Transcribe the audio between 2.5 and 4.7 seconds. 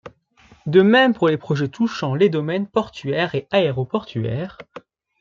portuaires et aéroportuaires.